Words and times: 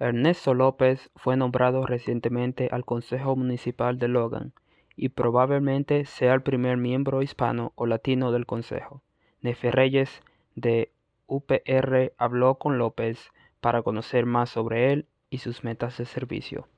Ernesto 0.00 0.54
López 0.54 1.10
fue 1.14 1.36
nombrado 1.36 1.86
recientemente 1.86 2.68
al 2.72 2.84
Consejo 2.84 3.36
Municipal 3.36 3.98
de 3.98 4.08
Logan 4.08 4.52
y 4.96 5.10
probablemente 5.10 6.04
sea 6.04 6.34
el 6.34 6.42
primer 6.42 6.76
miembro 6.76 7.22
hispano 7.22 7.72
o 7.76 7.86
latino 7.86 8.32
del 8.32 8.46
Consejo. 8.46 9.02
Nefe 9.40 9.70
Reyes, 9.70 10.22
de 10.56 10.92
UPR, 11.26 12.12
habló 12.18 12.56
con 12.56 12.78
López 12.78 13.30
para 13.60 13.82
conocer 13.82 14.26
más 14.26 14.50
sobre 14.50 14.92
él 14.92 15.06
y 15.30 15.38
sus 15.38 15.64
metas 15.64 15.98
de 15.98 16.06
servicio. 16.06 16.68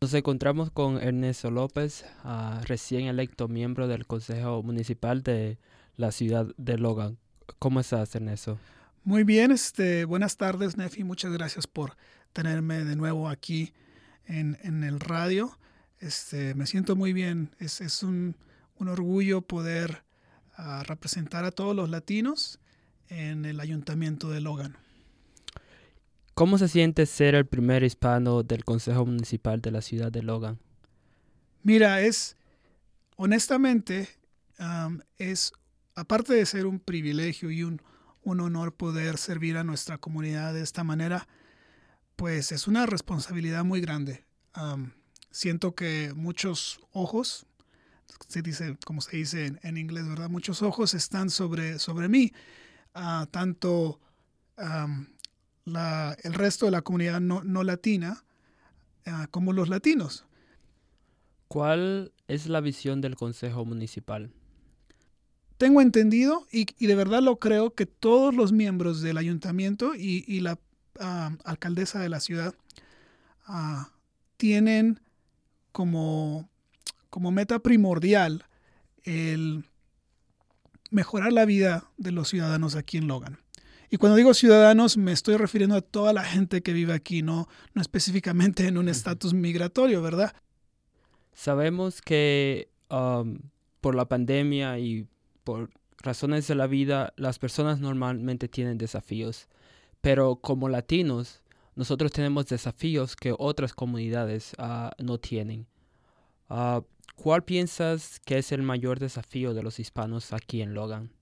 Nos 0.00 0.14
encontramos 0.14 0.70
con 0.70 1.02
Ernesto 1.02 1.50
López, 1.50 2.06
ah, 2.22 2.60
recién 2.66 3.06
electo 3.08 3.48
miembro 3.48 3.88
del 3.88 4.06
Consejo 4.06 4.62
Municipal 4.62 5.22
de 5.22 5.58
la 5.96 6.12
ciudad 6.12 6.46
de 6.56 6.78
Logan. 6.78 7.18
¿Cómo 7.58 7.80
estás, 7.80 8.14
Ernesto? 8.14 8.58
Muy 9.04 9.24
bien, 9.24 9.50
este, 9.50 10.04
buenas 10.04 10.36
tardes, 10.36 10.76
Nefi. 10.76 11.04
Muchas 11.04 11.32
gracias 11.32 11.66
por 11.66 11.96
tenerme 12.32 12.84
de 12.84 12.96
nuevo 12.96 13.28
aquí 13.28 13.72
en, 14.26 14.84
el 14.84 15.00
radio. 15.00 15.58
Este, 15.98 16.54
me 16.54 16.66
siento 16.66 16.94
muy 16.96 17.12
bien. 17.12 17.54
Es, 17.58 17.80
es 17.80 18.02
un, 18.02 18.36
orgullo 18.78 19.42
poder 19.42 20.04
ah, 20.56 20.84
representar 20.86 21.44
a 21.44 21.50
todos 21.50 21.74
los 21.74 21.90
latinos 21.90 22.60
en 23.08 23.44
el 23.44 23.60
ayuntamiento 23.60 24.30
de 24.30 24.40
Logan. 24.40 24.76
¿Cómo 26.34 26.56
se 26.58 26.68
siente 26.68 27.04
ser 27.06 27.34
el 27.34 27.46
primer 27.46 27.82
hispano 27.82 28.44
del 28.44 28.64
Consejo 28.64 29.04
Municipal 29.04 29.60
de 29.60 29.72
la 29.72 29.82
ciudad 29.82 30.12
de 30.12 30.22
Logan? 30.22 30.60
Mira, 31.64 32.00
es, 32.02 32.36
honestamente, 33.16 34.08
es, 35.16 35.52
aparte 35.96 36.34
de 36.34 36.46
ser 36.46 36.66
un 36.66 36.78
privilegio 36.78 37.50
y 37.50 37.64
un, 37.64 37.82
un 38.30 38.40
honor 38.40 38.74
poder 38.74 39.18
servir 39.18 39.56
a 39.56 39.64
nuestra 39.64 39.98
comunidad 39.98 40.54
de 40.54 40.62
esta 40.62 40.84
manera, 40.84 41.28
pues 42.16 42.52
es 42.52 42.66
una 42.66 42.86
responsabilidad 42.86 43.64
muy 43.64 43.80
grande. 43.80 44.24
siento 45.30 45.74
que 45.74 46.12
muchos 46.14 46.80
ojos, 46.92 47.46
se 48.28 48.42
dice, 48.42 48.76
como 48.84 49.00
se 49.00 49.16
dice 49.16 49.58
en, 49.62 49.76
inglés, 49.76 50.08
¿verdad? 50.08 50.28
Muchos 50.28 50.62
ojos 50.62 50.94
están 50.94 51.30
sobre, 51.30 51.78
sobre 51.78 52.08
mí, 52.08 52.32
uh, 52.94 53.26
tanto 53.26 54.00
el 56.24 56.34
resto 56.34 56.66
de 56.66 56.72
la 56.72 56.82
comunidad 56.82 57.20
no, 57.20 57.62
latina 57.62 58.24
ah, 59.06 59.28
como 59.30 59.52
los 59.52 59.68
latinos. 59.68 60.24
¿Cuál 61.46 62.12
es 62.26 62.46
la 62.46 62.60
visión 62.60 63.00
del 63.00 63.16
Consejo 63.16 63.64
Municipal? 63.64 64.32
Tengo 65.58 65.80
entendido 65.80 66.46
y, 66.52 66.66
de 66.86 66.94
verdad 66.94 67.20
lo 67.20 67.40
creo 67.40 67.74
que 67.74 67.84
todos 67.84 68.34
los 68.34 68.52
miembros 68.52 69.02
del 69.02 69.18
ayuntamiento 69.18 69.94
y, 69.94 70.40
la 70.40 70.58
alcaldesa 71.44 72.00
de 72.00 72.08
la 72.08 72.20
ciudad 72.20 72.54
ah, 73.46 73.90
tienen 74.36 75.00
como, 75.72 76.48
como 77.10 77.30
meta 77.30 77.58
primordial 77.58 78.44
el 79.04 79.64
mejorar 80.90 81.32
la 81.32 81.44
vida 81.44 81.90
de 81.96 82.12
los 82.12 82.28
ciudadanos 82.28 82.76
aquí 82.76 82.96
en 82.96 83.08
Logan. 83.08 83.38
Y 83.90 83.96
cuando 83.96 84.16
digo 84.16 84.34
ciudadanos, 84.34 84.96
me 84.96 85.12
estoy 85.12 85.36
refiriendo 85.36 85.76
a 85.76 85.80
toda 85.80 86.12
la 86.12 86.22
gente 86.22 86.62
que 86.62 86.72
vive 86.72 86.92
aquí, 86.92 87.22
no, 87.22 87.48
no 87.74 87.82
específicamente 87.82 88.66
en 88.66 88.76
un 88.76 88.88
estatus 88.88 89.34
migratorio, 89.34 90.02
¿verdad? 90.02 90.34
Sabemos 91.32 92.02
que 92.02 92.68
um, 92.90 93.38
por 93.80 93.94
la 93.94 94.06
pandemia 94.06 94.78
y 94.78 95.06
por 95.48 95.70
razones 96.02 96.46
de 96.46 96.54
la 96.54 96.66
vida, 96.66 97.14
las 97.16 97.38
personas 97.38 97.80
normalmente 97.80 98.48
tienen 98.48 98.76
desafíos, 98.76 99.48
pero 100.02 100.36
como 100.36 100.68
latinos, 100.68 101.42
nosotros 101.74 102.12
tenemos 102.12 102.48
desafíos 102.48 103.16
que 103.16 103.34
otras 103.38 103.72
comunidades 103.72 104.52
uh, 104.58 104.90
no 105.02 105.16
tienen. 105.16 105.66
Uh, 106.50 106.82
¿Cuál 107.16 107.44
piensas 107.44 108.20
que 108.26 108.36
es 108.36 108.52
el 108.52 108.60
mayor 108.60 108.98
desafío 108.98 109.54
de 109.54 109.62
los 109.62 109.80
hispanos 109.80 110.34
aquí 110.34 110.60
en 110.60 110.74
Logan? 110.74 111.12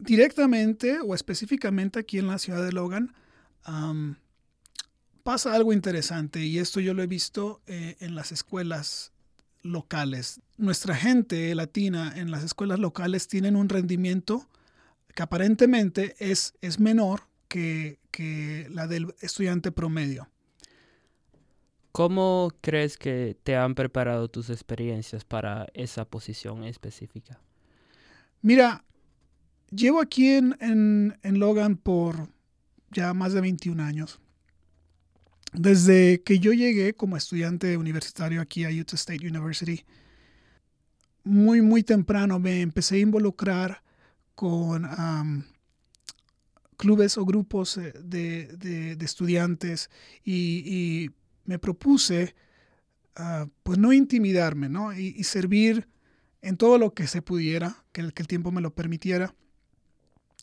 directamente 0.00 0.98
o 1.00 1.14
específicamente 1.14 1.98
aquí 1.98 2.18
en 2.18 2.26
la 2.26 2.38
ciudad 2.38 2.64
de 2.64 2.72
Logan, 2.72 3.14
pasa 5.22 5.54
algo 5.54 5.74
interesante 5.74 6.40
y 6.40 6.58
esto 6.58 6.80
yo 6.80 6.94
lo 6.94 7.02
he 7.02 7.06
visto 7.06 7.60
eh, 7.66 7.96
en 8.00 8.14
las 8.14 8.32
escuelas 8.32 9.12
locales. 9.62 10.40
Nuestra 10.56 10.94
gente 10.94 11.54
latina 11.54 12.12
en 12.16 12.30
las 12.30 12.44
escuelas 12.44 12.78
locales 12.78 13.28
tienen 13.28 13.56
un 13.56 13.68
rendimiento 13.68 14.48
que 15.14 15.22
aparentemente 15.22 16.14
es, 16.18 16.54
es 16.60 16.78
menor 16.78 17.22
que, 17.48 17.98
que 18.10 18.68
la 18.70 18.86
del 18.86 19.14
estudiante 19.20 19.72
promedio. 19.72 20.28
¿Cómo 21.92 22.52
crees 22.60 22.96
que 22.96 23.36
te 23.42 23.56
han 23.56 23.74
preparado 23.74 24.28
tus 24.28 24.48
experiencias 24.50 25.24
para 25.24 25.66
esa 25.74 26.04
posición 26.04 26.62
específica? 26.64 27.40
Mira, 28.42 28.84
Llevo 29.70 30.00
aquí 30.00 30.28
en, 30.28 31.14
Logan 31.22 31.76
por 31.76 32.28
ya 32.90 33.14
más 33.14 33.32
de 33.32 33.40
21 33.40 33.82
años. 33.82 34.20
Desde 35.52 36.22
que 36.22 36.38
yo 36.38 36.52
llegué 36.52 36.94
como 36.94 37.16
estudiante 37.16 37.76
universitario 37.76 38.40
aquí 38.40 38.64
a 38.64 38.70
Utah 38.70 38.94
State 38.96 39.26
University, 39.26 39.84
muy, 41.24 41.60
muy 41.60 41.82
temprano 41.82 42.38
me 42.38 42.60
empecé 42.60 42.96
a 42.96 43.00
involucrar 43.00 43.82
con 44.34 44.86
clubes 46.76 47.18
o 47.18 47.26
grupos 47.26 47.76
eh, 47.76 47.92
de, 48.02 48.96
estudiantes 49.00 49.90
y, 50.24 51.10
me 51.44 51.58
propuse, 51.58 52.34
ah, 53.16 53.46
pues 53.64 53.76
no 53.76 53.92
intimidarme, 53.92 54.68
¿no? 54.68 54.92
Y, 54.92 55.24
servir 55.24 55.88
en 56.42 56.56
todo 56.56 56.78
lo 56.78 56.94
que 56.94 57.06
se 57.08 57.22
pudiera, 57.22 57.84
que 57.92 58.02
el 58.02 58.12
tiempo 58.12 58.52
me 58.52 58.60
lo 58.60 58.72
permitiera 58.72 59.34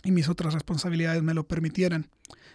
y 0.07 0.11
mis 0.11 0.29
otras 0.29 0.53
responsabilidades 0.53 1.21
me 1.21 1.33
lo 1.33 1.45
permitieran. 1.45 2.09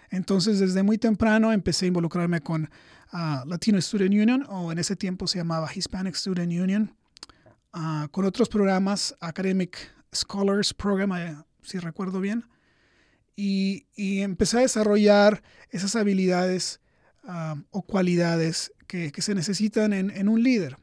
Entonces, 0.08 0.58
desde 0.58 0.82
muy 0.82 0.96
temprano 0.96 1.52
empecé 1.52 1.84
a 1.84 1.88
involucrarme 1.88 2.40
con 2.40 2.70
uh, 3.12 3.46
Latino 3.46 3.78
Student 3.78 4.14
Union, 4.14 4.46
o 4.48 4.72
en 4.72 4.78
ese 4.78 4.96
tiempo 4.96 5.26
se 5.26 5.36
llamaba 5.36 5.68
Hispanic 5.72 6.14
Student 6.14 6.50
Union, 6.50 6.96
uh, 7.74 8.08
con 8.10 8.24
otros 8.24 8.48
programas, 8.48 9.14
Academic 9.20 9.76
Scholars 10.14 10.72
Program, 10.72 11.12
eh, 11.12 11.36
si 11.60 11.78
recuerdo 11.78 12.20
bien, 12.20 12.46
y, 13.36 13.86
y, 13.94 14.20
empecé 14.20 14.56
a 14.56 14.60
desarrollar 14.60 15.42
esas 15.68 15.94
habilidades 15.94 16.80
uh, 17.24 17.60
o 17.70 17.82
cualidades 17.82 18.72
que, 18.86 19.12
que 19.12 19.20
se 19.20 19.34
necesitan 19.34 19.92
en, 19.92 20.10
en, 20.10 20.28
un 20.28 20.42
líder. 20.42 20.78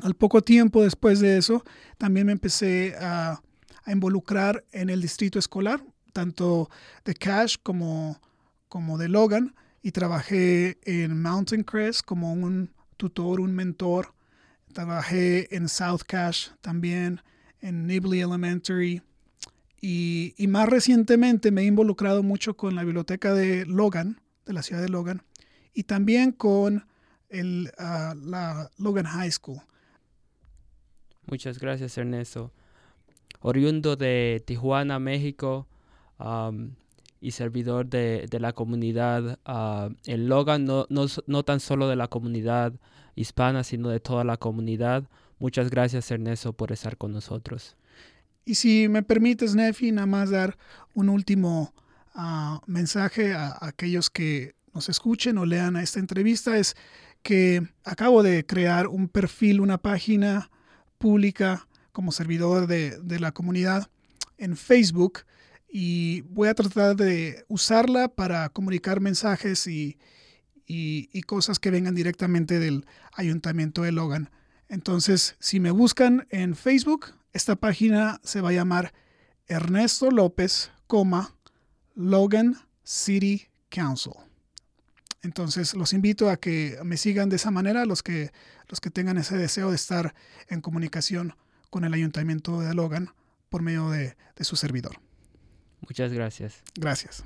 Al 0.00 0.14
poco 0.14 0.42
tiempo 0.42 0.82
después 0.82 1.20
de 1.20 1.38
eso, 1.38 1.64
también 1.96 2.26
me 2.26 2.32
empecé 2.32 2.96
a 2.98 3.40
a 3.84 3.92
involucrar 3.92 4.64
en 4.72 4.90
el 4.90 5.00
distrito 5.00 5.38
escolar, 5.38 5.82
tanto 6.12 6.70
de 7.04 7.14
Cash 7.14 7.56
como, 7.62 8.20
como 8.68 8.98
de 8.98 9.08
Logan, 9.08 9.54
y 9.82 9.92
trabajé 9.92 10.78
en 10.84 11.20
Mountain 11.20 11.62
Crest 11.62 12.02
como 12.04 12.32
un 12.32 12.70
tutor, 12.96 13.40
un 13.40 13.54
mentor. 13.54 14.14
Trabajé 14.72 15.54
en 15.54 15.68
South 15.68 16.00
Cash 16.06 16.48
también, 16.60 17.20
en 17.60 17.86
Nibley 17.86 18.20
Elementary. 18.20 19.02
Y, 19.80 20.34
y, 20.38 20.46
más 20.46 20.68
recientemente 20.68 21.50
me 21.50 21.60
he 21.60 21.64
involucrado 21.66 22.22
mucho 22.22 22.56
con 22.56 22.74
la 22.74 22.84
biblioteca 22.84 23.34
de 23.34 23.66
Logan, 23.66 24.20
de 24.46 24.54
la 24.54 24.62
ciudad 24.62 24.80
de 24.80 24.88
Logan, 24.88 25.22
y 25.74 25.82
también 25.82 26.32
con 26.32 26.86
el, 27.28 27.70
ah, 27.76 28.14
la 28.16 28.70
Logan 28.78 29.04
High 29.04 29.30
School. 29.30 29.60
Muchas 31.26 31.58
gracias, 31.58 31.98
Ernesto 31.98 32.50
oriundo 33.44 33.94
de 33.94 34.42
Tijuana, 34.46 34.98
México, 34.98 35.68
y 37.20 37.30
servidor 37.32 37.86
de, 37.86 38.26
la 38.40 38.54
comunidad 38.54 39.38
en 40.06 40.28
Logan, 40.28 40.64
no, 40.64 40.86
no, 40.88 41.42
tan 41.44 41.60
solo 41.60 41.86
de 41.88 41.96
la 41.96 42.08
comunidad 42.08 42.72
hispana, 43.14 43.62
sino 43.62 43.90
de 43.90 44.00
toda 44.00 44.24
la 44.24 44.38
comunidad. 44.38 45.04
Muchas 45.38 45.68
gracias, 45.68 46.10
Ernesto, 46.10 46.54
por 46.54 46.72
estar 46.72 46.96
con 46.96 47.12
nosotros. 47.12 47.76
Y 48.46 48.54
si 48.54 48.88
me 48.88 49.02
permites, 49.02 49.54
Nefi, 49.54 49.92
nada 49.92 50.06
más 50.06 50.30
dar 50.30 50.56
un 50.94 51.10
último 51.10 51.74
ah, 52.14 52.62
mensaje 52.66 53.34
a, 53.34 53.48
a 53.48 53.68
aquellos 53.68 54.08
que 54.08 54.54
nos 54.72 54.88
escuchen 54.88 55.36
o 55.36 55.44
lean 55.44 55.76
esta 55.76 56.00
entrevista, 56.00 56.56
es 56.56 56.76
que 57.22 57.62
acabo 57.84 58.22
de 58.22 58.46
crear 58.46 58.86
un 58.86 59.08
perfil, 59.08 59.60
una 59.60 59.76
página 59.76 60.50
pública 60.96 61.68
como 61.94 62.10
servidor 62.10 62.66
de, 62.66 63.20
la 63.20 63.30
comunidad 63.30 63.88
en 64.36 64.56
Facebook 64.56 65.20
y 65.68 66.22
voy 66.22 66.48
a 66.48 66.54
tratar 66.54 66.96
de 66.96 67.44
usarla 67.48 68.08
para 68.08 68.48
comunicar 68.48 69.00
mensajes 69.00 69.66
y, 69.68 69.96
cosas 71.26 71.60
que 71.60 71.70
vengan 71.70 71.94
directamente 71.94 72.58
del 72.58 72.84
ayuntamiento 73.14 73.82
de 73.82 73.92
Logan. 73.92 74.30
Entonces, 74.68 75.36
si 75.38 75.60
me 75.60 75.70
buscan 75.70 76.26
en 76.30 76.56
Facebook, 76.56 77.14
esta 77.32 77.54
página 77.54 78.20
se 78.24 78.40
va 78.40 78.48
a 78.48 78.52
llamar 78.52 78.92
Ernesto 79.46 80.10
López, 80.10 80.72
Logan 81.94 82.56
City 82.82 83.46
Council. 83.68 84.14
Entonces 85.22 85.74
los 85.74 85.92
invito 85.92 86.28
a 86.28 86.36
que 86.36 86.76
me 86.84 86.96
sigan 86.96 87.28
de 87.28 87.36
esa 87.36 87.52
manera, 87.52 87.86
los 87.86 88.02
que, 88.02 88.32
los 88.68 88.80
que 88.80 88.90
tengan 88.90 89.16
ese 89.16 89.36
deseo 89.36 89.70
de 89.70 89.76
estar 89.76 90.14
en 90.48 90.60
comunicación 90.60 91.36
con 91.74 91.82
el 91.82 91.92
ayuntamiento 91.92 92.60
de 92.60 92.72
Logan 92.72 93.10
por 93.48 93.60
medio 93.60 93.90
de, 93.90 94.16
de 94.36 94.44
su 94.44 94.54
servidor. 94.54 95.00
Muchas 95.80 96.12
gracias. 96.12 96.62
Gracias. 96.76 97.24